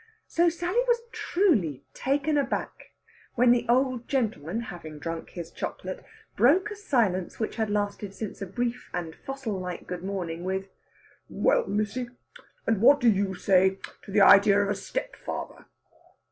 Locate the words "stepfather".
14.75-15.67